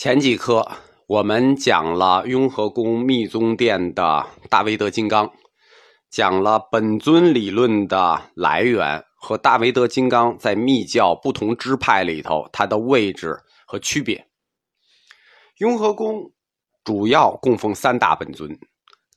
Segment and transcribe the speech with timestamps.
[0.00, 0.66] 前几课
[1.06, 5.30] 我们讲了雍和宫密宗殿的大威德金刚，
[6.08, 13.36] 讲了本尊理论的来源和大威德金刚在密教不同支派里头它的位置
[13.66, 14.26] 和区别。
[15.58, 16.32] 雍和宫
[16.82, 18.58] 主要供奉三大本尊：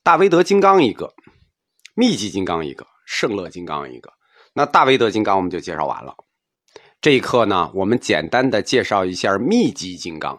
[0.02, 1.14] 大威德金刚一个，
[1.94, 4.12] 密集金刚一个，圣乐金刚一个。
[4.52, 6.14] 那大威德金刚我们就介绍完了。
[7.00, 10.38] 这一课呢，我们简单的介绍一下密集金刚。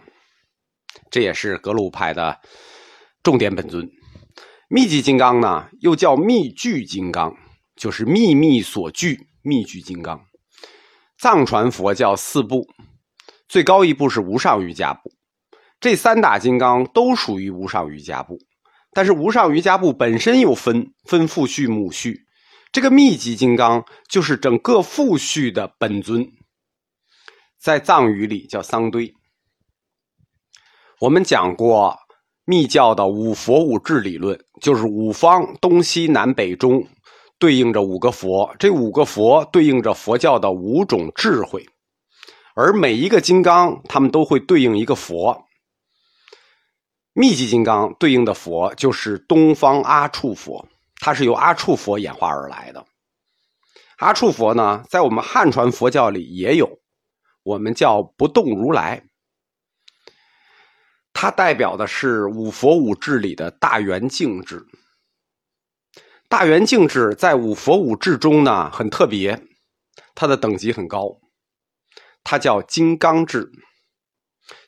[1.09, 2.39] 这也是格鲁派的
[3.23, 3.89] 重点本尊，
[4.69, 7.35] 密集金刚呢，又叫密具金刚，
[7.75, 10.25] 就是秘密所具密具金刚。
[11.17, 12.67] 藏传佛教四部，
[13.47, 15.11] 最高一部是无上瑜伽部，
[15.79, 18.37] 这三大金刚都属于无上瑜伽部，
[18.91, 22.25] 但是无上瑜伽部本身又分分父序母序，
[22.71, 26.27] 这个密集金刚就是整个父序的本尊，
[27.57, 29.13] 在藏语里叫桑堆。
[31.01, 31.97] 我们讲过
[32.45, 36.87] 密教的五佛五智理论，就是五方东西南北中
[37.37, 41.65] 对应着五个佛，这五个佛对应着佛教的五种智慧，
[42.55, 45.43] 而每一个金刚，他们都会对应一个佛。
[47.11, 50.65] 密集金刚对应的佛就是东方阿处佛，
[51.01, 52.85] 它是由阿处佛演化而来的。
[53.97, 56.79] 阿处佛呢，在我们汉传佛教里也有，
[57.43, 59.03] 我们叫不动如来。
[61.17, 64.67] 它代表的是五佛五智里的大圆净智。
[66.27, 69.41] 大圆净智在五佛五智中呢很特别，
[70.13, 71.21] 它的等级很高，
[72.21, 73.49] 它叫金刚智。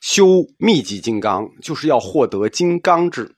[0.00, 3.36] 修密集金刚就是要获得金刚智。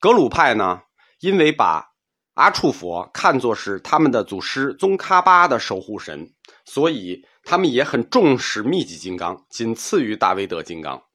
[0.00, 0.80] 格鲁派呢，
[1.20, 1.92] 因为把
[2.32, 6.32] 阿处佛看作是他们的祖师宗喀巴的守护神，
[6.64, 11.05] 所以他们也很重视密集金刚，仅次于大威德金刚。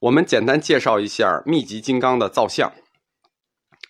[0.00, 2.72] 我们简单介绍一下密集金刚的造像。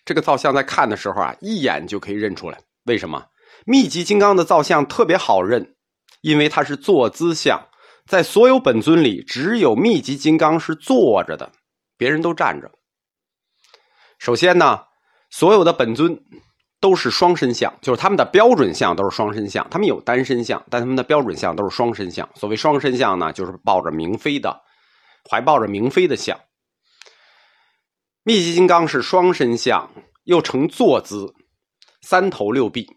[0.03, 2.57] 这个造像在看的时候啊，一眼就可以认出来。
[2.85, 3.27] 为什么？
[3.65, 5.75] 密集金刚的造像特别好认，
[6.21, 7.67] 因为它是坐姿像，
[8.07, 11.51] 在所有本尊里，只有密集金刚是坐着的，
[11.95, 12.71] 别人都站着。
[14.17, 14.79] 首先呢，
[15.29, 16.19] 所有的本尊
[16.79, 19.67] 都是双身像，就是他们的标准像都是双身像。
[19.69, 22.27] 他们有单身像，但他们的标准像都是双身像。
[22.33, 24.59] 所谓双身像呢，就是抱着明妃的。
[25.27, 26.39] 怀抱着明妃的像，
[28.23, 29.91] 密集金刚是双身像，
[30.25, 31.33] 又呈坐姿，
[32.01, 32.87] 三头六臂。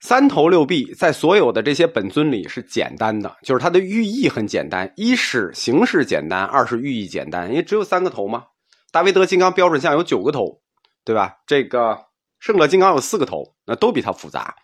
[0.00, 7.48] 三头六臂在所有的这些本尊里是简单的，就是它的寓意很简单：一是形式简单，二是寓意简单。
[7.48, 8.44] 因为只有三个头嘛。
[8.92, 10.60] 大威德金刚标准像有九个头，
[11.04, 11.36] 对吧？
[11.46, 11.98] 这个
[12.38, 14.54] 圣乐金刚有四个头，那都比它复杂。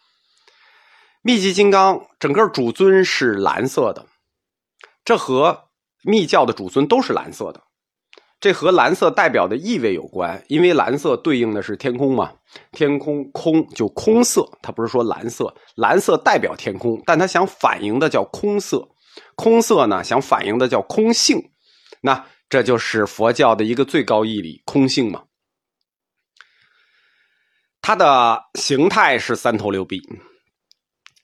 [1.23, 4.07] 密集金刚整个主尊是蓝色的，
[5.05, 5.70] 这和。
[6.03, 7.63] 密教的主尊都是蓝色的，
[8.41, 12.33] 这和蓝色代表的意味有关，因为蓝色对应的是天空嘛，
[12.73, 18.89] 天空空就空色，它不是说蓝色，蓝色代表天空，但它想反映的叫空色，
[19.37, 21.39] 空色呢想反映的叫空性，
[22.01, 25.25] 那这就是佛教的一个最高义理，空性嘛。
[27.83, 30.01] 它的形态是三头六臂，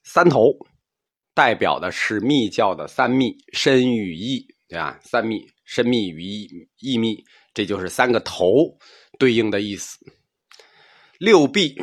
[0.05, 0.53] 三头
[1.35, 4.56] 代表的是密教的三密身与意。
[4.69, 4.99] 对吧？
[5.03, 6.49] 三密、深密与意
[6.81, 7.17] 意密，
[7.55, 8.47] 这就是三个头
[9.19, 9.97] 对应的意思。
[11.19, 11.81] 六臂，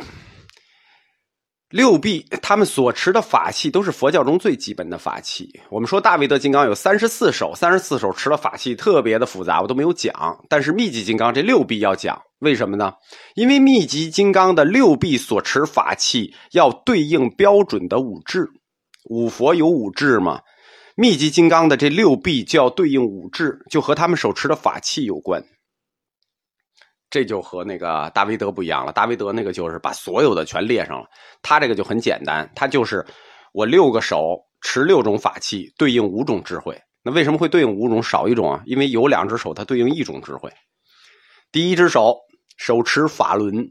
[1.70, 5.48] 六臂，他们所持的法器都是佛教中最基本的法器。
[5.70, 10.38] 我们说大威德金刚有三十四手，三十四手持的法器特别的复杂，我都没有讲。
[10.48, 12.92] 但是密集金刚这六臂要讲，为什么呢？
[13.34, 18.46] 因为密集金刚的六臂所持法器要对应标准的五智，
[19.10, 20.40] 五佛有五智嘛。
[20.96, 25.44] 密集金刚的这六臂就要对应五智，就和他们手持的法器有关。
[27.10, 28.92] 这就和那个大威德不一样了。
[28.92, 31.06] 大威德那个就是把所有的全列上了，
[31.42, 33.04] 他这个就很简单，他就是
[33.52, 36.80] 我六个手持六种法器，对应五种智慧。
[37.02, 38.62] 那为什么会对应五种少一种啊？
[38.64, 40.52] 因为有两只手它对应一种智慧。
[41.50, 42.16] 第一只手
[42.56, 43.68] 手持法轮，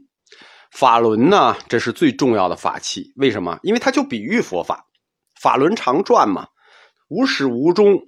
[0.72, 3.12] 法轮呢这是最重要的法器。
[3.16, 3.58] 为什么？
[3.62, 4.84] 因为它就比喻佛法，
[5.40, 6.46] 法轮常转嘛。
[7.14, 8.02] 无始无终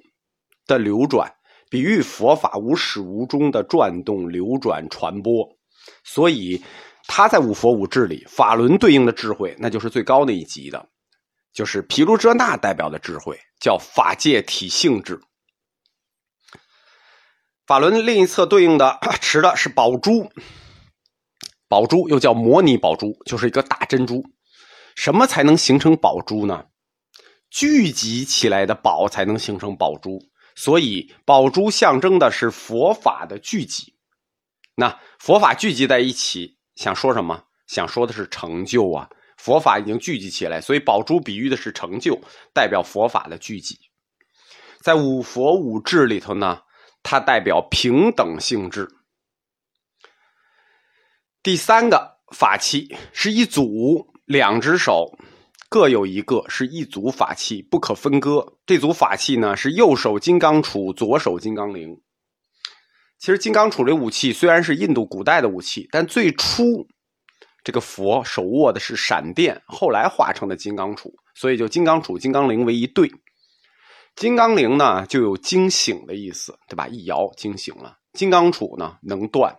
[0.66, 1.32] 的流转，
[1.70, 5.48] 比喻佛法无始无终的转动、流转、传播。
[6.02, 6.60] 所以，
[7.06, 10.88] 他在五佛五智里，法轮对应的智慧，那就是最高那一级的，
[11.52, 15.20] 就是毗卢遮那代表的智慧，叫法界体性智。
[17.64, 20.28] 法轮另一侧对应的持的是宝珠，
[21.68, 24.24] 宝珠又叫摩尼宝珠，就是一个大珍珠。
[24.96, 26.64] 什么才能形成宝珠呢？
[27.50, 30.20] 聚集起来的宝才能形成宝珠，
[30.54, 33.94] 所以宝珠象征的是佛法的聚集。
[34.74, 37.42] 那佛法聚集在一起，想说什么？
[37.66, 39.08] 想说的是成就啊！
[39.38, 42.16] 佛法已经聚集起来，所以宝珠比喻的是成就，
[42.52, 43.76] 代表佛法的聚集。
[44.80, 46.60] 在五佛五智里头呢，
[47.02, 48.88] 它代表平等性质。
[51.42, 55.10] 第三个法器是一组，两只手
[55.68, 58.54] 各有一个，是一组法器，不可分割。
[58.64, 62.00] 这组法器呢是右手金刚杵，左手金刚铃。
[63.18, 66.86] 其实金刚杵这武器虽然是印度古代的武器，但最初
[67.64, 73.10] 这个佛手握的是闪电，后来化成的金刚杵，所以就金刚杵、金刚铃为一对。
[74.14, 76.86] 金刚铃呢，就有惊醒的意思，对吧？
[76.88, 77.98] 一摇惊醒了。
[78.12, 79.54] 金刚杵呢，能断。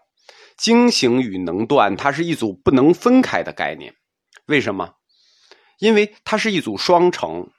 [0.58, 3.94] 惊醒与能断，它是一组不能分开的概念。
[4.48, 4.94] 为什么？
[5.80, 7.50] 因为它是一组双成。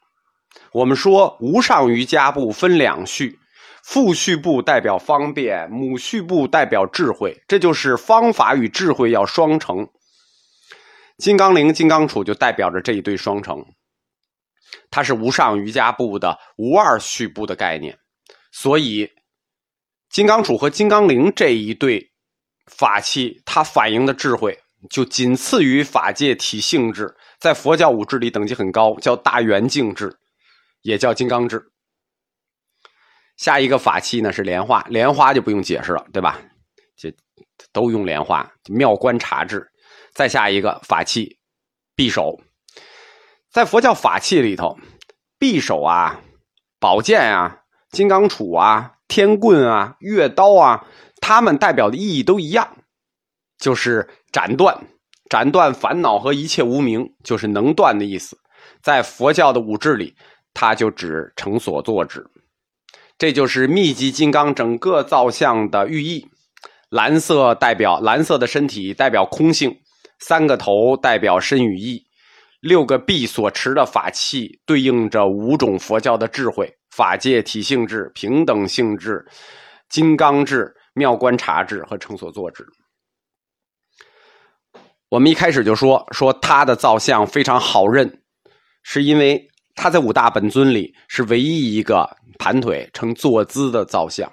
[0.73, 3.39] 我们说无上瑜伽部分两序，
[3.83, 9.89] 父序部代表方便，母序部代表智慧，这就是方法与智慧要双成。
[11.19, 13.65] 金刚铃、金刚杵就代表着这一对双成。
[14.91, 17.99] 它是无上瑜伽部的无二序部的概念，
[18.53, 19.11] 所以
[20.11, 22.11] 金刚杵和金刚铃这一对
[22.67, 24.59] 法器，它反映的智慧
[24.91, 30.19] 就仅次于法界体性质，在佛教五智里等级很高，叫大圆净智，
[30.83, 31.63] 也叫金刚智。
[33.37, 36.41] 下一个法器呢是莲花，莲花就不用解释了，对吧？
[36.97, 37.15] 这
[37.73, 39.65] 都用莲花，妙观察智。
[40.13, 41.39] 再下一个法器，
[41.97, 42.41] 匕首。
[43.51, 44.77] 在佛教法器里头，
[45.39, 46.21] 匕首啊、
[46.81, 50.85] 宝剑啊、金刚杵啊、天棍啊、月刀啊，
[51.21, 52.79] 它们代表的意义都一样，
[53.57, 54.89] 就是斩断、
[55.29, 58.37] 斩断烦恼和一切无明，就是能断的意思。
[58.83, 60.15] 在佛教的五智里，
[60.55, 62.25] 它就指成所作之。
[63.19, 66.27] 这就是密集金刚整个造像的寓意。
[66.91, 69.71] 蓝色代表蓝色的身体，代表空性；
[70.21, 72.03] 三个头代表身与意。
[72.61, 79.25] 六个臂所持的法器，对应着五种佛教的智慧：法界体性智、平等性质、
[79.91, 82.65] 金刚智、妙观察智和成所作智。
[85.09, 88.23] 我们一开始就说说他的造像非常好认，
[88.83, 94.31] 是因为他在五大本尊里是唯一一个盘腿呈坐姿的造像。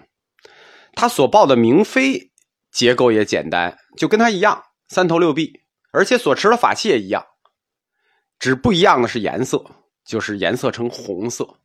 [0.94, 2.32] 他所抱的明妃
[2.72, 5.62] 结构也简单，就跟他一样，三头六臂，
[5.92, 7.26] 而且所持的法器也一样。
[8.38, 9.64] 只不一样的是颜色，
[10.06, 11.60] 就是颜色呈红色。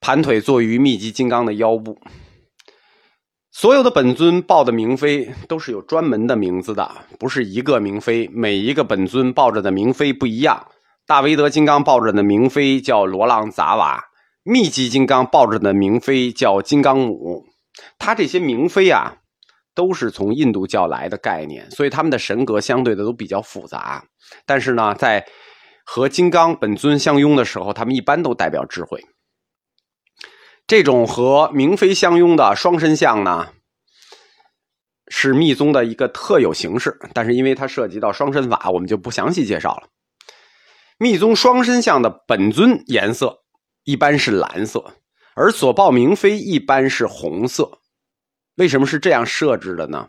[0.00, 1.98] 盘腿坐于密集金刚的腰部。
[3.54, 8.26] 所有的本尊抱的明妃都是有专门的名字的，不是一个明妃。
[8.32, 10.66] 每一个本尊抱着的明妃不一样。
[11.06, 14.02] 大威德金刚抱着的明妃叫罗浪杂瓦，
[14.42, 17.44] 密集金刚抱着的明妃叫金刚母。
[17.98, 19.16] 他这些明妃啊，
[19.74, 24.02] 都是从印度教来的概念，所以他们的神格相对的都比较复杂。
[24.46, 25.26] 但是呢，在
[25.84, 28.98] 和金刚本尊相拥的时候，他们一般都代表智慧。
[30.66, 33.48] 这种和明妃相拥的双身像呢，
[35.08, 36.98] 是密宗的一个特有形式。
[37.12, 39.88] 但是因为它涉及到双身法，我们就不详细介绍了。
[40.98, 43.42] 密宗双身像的本尊颜色
[43.84, 44.94] 一般是蓝色，
[45.34, 47.78] 而所报明妃一般是红色。
[48.56, 50.08] 为什么是这样设置的呢？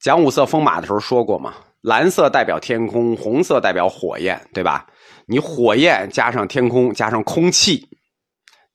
[0.00, 1.54] 讲五色风马的时候说过嘛。
[1.80, 4.84] 蓝色代表天空，红色代表火焰，对吧？
[5.26, 7.88] 你火焰加上天空加上空气，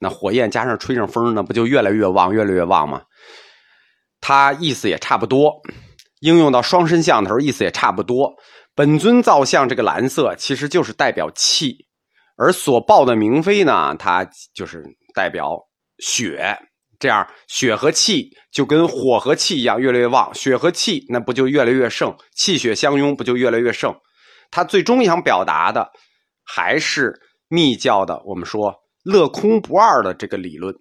[0.03, 3.01] 那火焰加上吹上风，那不就越来越旺，越来越旺吗？
[4.22, 5.62] 它意思也差不多，
[6.19, 8.31] 应用到双身像的时候，意思也差不多。
[8.75, 11.77] 本尊造像这个蓝色其实就是代表气，
[12.38, 14.83] 而所报的明妃呢，它就是
[15.15, 15.57] 代表
[16.00, 16.57] 血。
[17.00, 20.33] 这样，血和气就跟火和气一样，越来越旺。
[20.33, 22.15] 血和气那不就越来越盛？
[22.33, 23.93] 气血相拥，不就越来越盛？
[24.51, 25.89] 他最终想表达的
[26.45, 27.13] 还是
[27.50, 30.75] 密教的，我们说乐空不二的这个理论，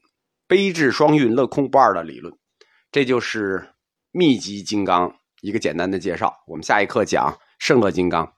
[0.46, 2.32] 悲智双运、乐空不二的理论。
[2.90, 3.70] 这就是
[4.10, 6.32] 密集金刚一个简单的介绍。
[6.46, 8.32] 我们下一课讲圣乐金刚。